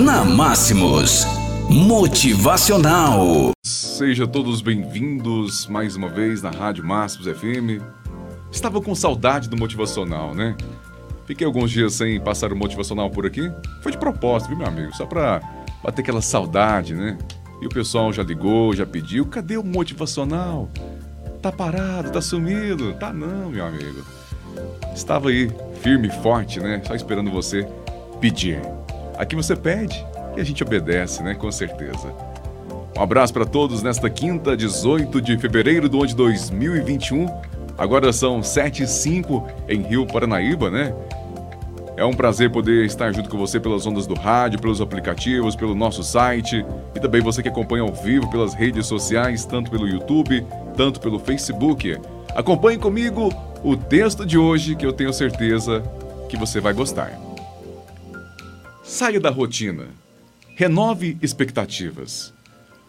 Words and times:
na 0.00 0.24
Máximos. 0.24 1.26
Motivacional. 1.68 3.50
Sejam 3.62 4.26
todos 4.26 4.62
bem-vindos 4.62 5.66
mais 5.66 5.94
uma 5.94 6.08
vez 6.08 6.40
na 6.40 6.50
Rádio 6.50 6.82
Máximos 6.82 7.26
FM. 7.26 7.84
Estava 8.50 8.80
com 8.80 8.94
saudade 8.94 9.46
do 9.46 9.58
motivacional, 9.58 10.34
né? 10.34 10.56
Fiquei 11.26 11.46
alguns 11.46 11.70
dias 11.70 11.92
sem 11.92 12.18
passar 12.18 12.50
o 12.50 12.56
motivacional 12.56 13.10
por 13.10 13.26
aqui. 13.26 13.52
Foi 13.82 13.92
de 13.92 13.98
propósito, 13.98 14.48
viu, 14.48 14.58
meu 14.58 14.66
amigo? 14.66 14.96
Só 14.96 15.04
pra 15.04 15.40
bater 15.84 16.00
aquela 16.00 16.22
saudade, 16.22 16.94
né? 16.94 17.18
E 17.60 17.66
o 17.66 17.68
pessoal 17.68 18.10
já 18.10 18.22
ligou, 18.22 18.74
já 18.74 18.86
pediu: 18.86 19.26
cadê 19.26 19.58
o 19.58 19.62
motivacional? 19.62 20.70
Tá 21.42 21.52
parado, 21.52 22.10
tá 22.10 22.22
sumido? 22.22 22.94
Tá 22.94 23.12
não, 23.12 23.50
meu 23.50 23.66
amigo. 23.66 24.02
Estava 24.94 25.28
aí, 25.28 25.52
firme 25.82 26.08
e 26.08 26.22
forte, 26.22 26.58
né? 26.58 26.80
Só 26.86 26.94
esperando 26.94 27.30
você 27.30 27.68
pedir. 28.18 28.60
Aqui 29.20 29.36
você 29.36 29.54
pede 29.54 30.02
e 30.34 30.40
a 30.40 30.44
gente 30.44 30.62
obedece, 30.62 31.22
né? 31.22 31.34
Com 31.34 31.52
certeza. 31.52 32.10
Um 32.96 33.02
abraço 33.02 33.34
para 33.34 33.44
todos 33.44 33.82
nesta 33.82 34.08
quinta, 34.08 34.56
18 34.56 35.20
de 35.20 35.36
fevereiro 35.36 35.90
do 35.90 35.98
ano 35.98 36.06
de 36.06 36.16
2021. 36.16 37.26
Agora 37.76 38.14
são 38.14 38.42
7 38.42 38.84
e 38.84 38.86
5 38.86 39.46
em 39.68 39.82
Rio 39.82 40.06
Paranaíba, 40.06 40.70
né? 40.70 40.94
É 41.98 42.04
um 42.04 42.14
prazer 42.14 42.50
poder 42.50 42.86
estar 42.86 43.12
junto 43.12 43.28
com 43.28 43.36
você 43.36 43.60
pelas 43.60 43.84
ondas 43.84 44.06
do 44.06 44.14
rádio, 44.14 44.58
pelos 44.58 44.80
aplicativos, 44.80 45.54
pelo 45.54 45.74
nosso 45.74 46.02
site 46.02 46.64
e 46.94 46.98
também 46.98 47.20
você 47.20 47.42
que 47.42 47.48
acompanha 47.50 47.82
ao 47.82 47.92
vivo 47.92 48.30
pelas 48.30 48.54
redes 48.54 48.86
sociais, 48.86 49.44
tanto 49.44 49.70
pelo 49.70 49.86
YouTube, 49.86 50.46
tanto 50.74 50.98
pelo 50.98 51.18
Facebook. 51.18 51.94
Acompanhe 52.34 52.78
comigo 52.78 53.28
o 53.62 53.76
texto 53.76 54.24
de 54.24 54.38
hoje 54.38 54.74
que 54.74 54.86
eu 54.86 54.94
tenho 54.94 55.12
certeza 55.12 55.82
que 56.26 56.38
você 56.38 56.58
vai 56.58 56.72
gostar. 56.72 57.29
Saia 58.92 59.20
da 59.20 59.30
rotina. 59.30 59.86
Renove 60.56 61.16
expectativas. 61.22 62.34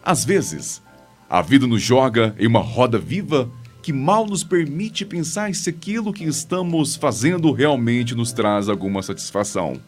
Às 0.04 0.24
vezes, 0.24 0.82
a 1.30 1.40
vida 1.40 1.64
nos 1.64 1.80
joga 1.80 2.34
em 2.40 2.48
uma 2.48 2.58
roda 2.58 2.98
viva 2.98 3.48
que 3.80 3.92
mal 3.92 4.26
nos 4.26 4.42
permite 4.42 5.06
pensar 5.06 5.54
se 5.54 5.70
aquilo 5.70 6.12
que 6.12 6.24
estamos 6.24 6.96
fazendo 6.96 7.52
realmente 7.52 8.16
nos 8.16 8.32
traz 8.32 8.68
alguma 8.68 9.00
satisfação. 9.00 9.80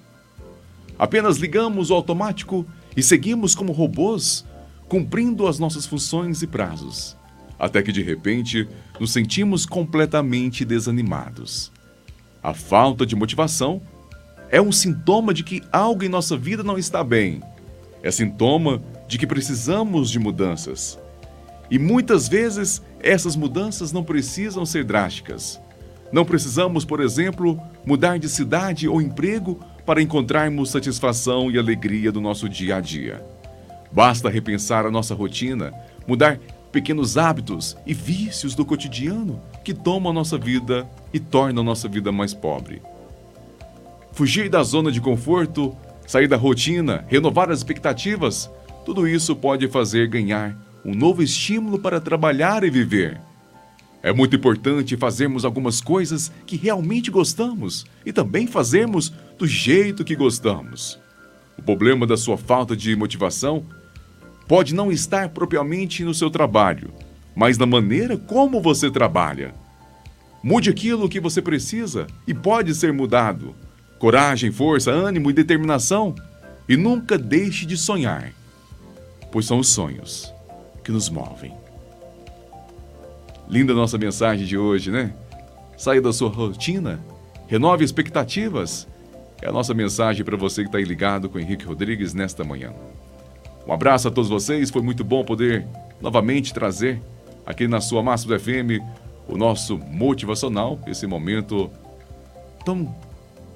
Apenas 0.96 1.38
ligamos 1.38 1.90
o 1.90 1.94
automático 1.94 2.64
e 2.96 3.02
seguimos 3.02 3.56
como 3.56 3.72
robôs, 3.72 4.44
cumprindo 4.88 5.48
as 5.48 5.58
nossas 5.58 5.84
funções 5.84 6.42
e 6.42 6.46
prazos, 6.46 7.16
até 7.58 7.82
que 7.82 7.90
de 7.90 8.04
repente 8.04 8.68
nos 9.00 9.12
sentimos 9.12 9.66
completamente 9.66 10.64
desanimados. 10.64 11.72
A 12.40 12.54
falta 12.54 13.04
de 13.04 13.16
motivação 13.16 13.82
é 14.50 14.60
um 14.60 14.72
sintoma 14.72 15.34
de 15.34 15.42
que 15.42 15.62
algo 15.72 16.04
em 16.04 16.08
nossa 16.08 16.36
vida 16.36 16.62
não 16.62 16.78
está 16.78 17.02
bem. 17.02 17.42
É 18.02 18.10
sintoma 18.10 18.82
de 19.08 19.18
que 19.18 19.26
precisamos 19.26 20.10
de 20.10 20.18
mudanças. 20.18 20.98
E 21.70 21.78
muitas 21.78 22.28
vezes 22.28 22.82
essas 23.00 23.36
mudanças 23.36 23.92
não 23.92 24.04
precisam 24.04 24.64
ser 24.64 24.84
drásticas. 24.84 25.60
Não 26.12 26.24
precisamos, 26.24 26.84
por 26.84 27.00
exemplo, 27.00 27.60
mudar 27.84 28.18
de 28.18 28.28
cidade 28.28 28.88
ou 28.88 29.00
emprego 29.00 29.58
para 29.84 30.00
encontrarmos 30.00 30.70
satisfação 30.70 31.50
e 31.50 31.58
alegria 31.58 32.12
do 32.12 32.20
nosso 32.20 32.48
dia 32.48 32.76
a 32.76 32.80
dia. 32.80 33.24
Basta 33.90 34.28
repensar 34.28 34.86
a 34.86 34.90
nossa 34.90 35.14
rotina, 35.14 35.72
mudar 36.06 36.38
pequenos 36.70 37.16
hábitos 37.16 37.76
e 37.86 37.94
vícios 37.94 38.54
do 38.54 38.64
cotidiano 38.64 39.40
que 39.62 39.72
tomam 39.72 40.10
a 40.10 40.14
nossa 40.14 40.36
vida 40.36 40.88
e 41.12 41.20
tornam 41.20 41.62
a 41.62 41.66
nossa 41.66 41.88
vida 41.88 42.10
mais 42.10 42.34
pobre. 42.34 42.82
Fugir 44.14 44.48
da 44.48 44.62
zona 44.62 44.92
de 44.92 45.00
conforto, 45.00 45.76
sair 46.06 46.28
da 46.28 46.36
rotina, 46.36 47.04
renovar 47.08 47.50
as 47.50 47.58
expectativas, 47.58 48.48
tudo 48.84 49.08
isso 49.08 49.34
pode 49.34 49.66
fazer 49.66 50.06
ganhar 50.06 50.56
um 50.84 50.94
novo 50.94 51.20
estímulo 51.20 51.80
para 51.80 52.00
trabalhar 52.00 52.62
e 52.62 52.70
viver. 52.70 53.20
É 54.04 54.12
muito 54.12 54.36
importante 54.36 54.96
fazermos 54.96 55.44
algumas 55.44 55.80
coisas 55.80 56.30
que 56.46 56.56
realmente 56.56 57.10
gostamos 57.10 57.86
e 58.06 58.12
também 58.12 58.46
fazermos 58.46 59.12
do 59.36 59.48
jeito 59.48 60.04
que 60.04 60.14
gostamos. 60.14 60.96
O 61.58 61.62
problema 61.62 62.06
da 62.06 62.16
sua 62.16 62.36
falta 62.36 62.76
de 62.76 62.94
motivação 62.94 63.64
pode 64.46 64.76
não 64.76 64.92
estar 64.92 65.30
propriamente 65.30 66.04
no 66.04 66.14
seu 66.14 66.30
trabalho, 66.30 66.92
mas 67.34 67.58
na 67.58 67.66
maneira 67.66 68.16
como 68.16 68.60
você 68.60 68.88
trabalha. 68.92 69.54
Mude 70.40 70.70
aquilo 70.70 71.08
que 71.08 71.18
você 71.18 71.42
precisa 71.42 72.06
e 72.28 72.32
pode 72.32 72.74
ser 72.76 72.92
mudado. 72.92 73.56
Coragem, 74.04 74.52
força, 74.52 74.90
ânimo 74.90 75.30
e 75.30 75.32
determinação. 75.32 76.14
E 76.68 76.76
nunca 76.76 77.16
deixe 77.16 77.64
de 77.64 77.74
sonhar, 77.74 78.34
pois 79.32 79.46
são 79.46 79.58
os 79.58 79.70
sonhos 79.70 80.30
que 80.84 80.92
nos 80.92 81.08
movem. 81.08 81.54
Linda 83.48 83.72
nossa 83.72 83.96
mensagem 83.96 84.44
de 84.44 84.58
hoje, 84.58 84.90
né? 84.90 85.14
Saia 85.78 86.02
da 86.02 86.12
sua 86.12 86.28
rotina, 86.28 87.00
renove 87.46 87.82
expectativas. 87.82 88.86
É 89.40 89.48
a 89.48 89.52
nossa 89.52 89.72
mensagem 89.72 90.22
para 90.22 90.36
você 90.36 90.60
que 90.60 90.68
está 90.68 90.76
aí 90.76 90.84
ligado 90.84 91.30
com 91.30 91.38
Henrique 91.38 91.64
Rodrigues 91.64 92.12
nesta 92.12 92.44
manhã. 92.44 92.74
Um 93.66 93.72
abraço 93.72 94.06
a 94.08 94.10
todos 94.10 94.28
vocês, 94.28 94.68
foi 94.68 94.82
muito 94.82 95.02
bom 95.02 95.24
poder 95.24 95.66
novamente 95.98 96.52
trazer 96.52 97.00
aqui 97.46 97.66
na 97.66 97.80
sua 97.80 98.02
Máximo 98.02 98.38
FM 98.38 98.84
o 99.26 99.38
nosso 99.38 99.78
motivacional, 99.78 100.78
esse 100.86 101.06
momento 101.06 101.70
tão 102.66 102.94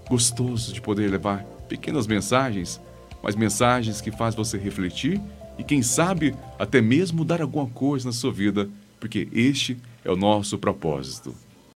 gostoso 0.09 0.73
de 0.73 0.81
poder 0.81 1.11
levar 1.11 1.45
pequenas 1.69 2.07
mensagens, 2.07 2.81
mas 3.23 3.37
mensagens 3.37 4.01
que 4.01 4.11
faz 4.11 4.35
você 4.35 4.57
refletir 4.57 5.21
e 5.59 5.65
quem 5.65 5.83
sabe 5.83 6.35
até 6.59 6.81
mesmo 6.81 7.25
dar 7.25 7.43
alguma 7.43 7.67
coisa 7.67 8.07
na 8.07 8.13
sua 8.13 8.33
vida, 8.33 8.69
porque 9.01 9.29
este 9.33 9.77
é 10.05 10.11
o 10.11 10.17
nosso 10.17 10.57
propósito. 10.59 11.35